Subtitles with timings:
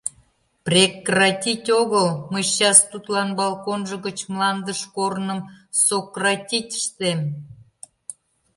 [0.65, 5.39] Прекр-ратить огыл, мый счас тудлан балконжо гыч мландыш корным
[5.85, 7.19] сокр-ратить ыштем!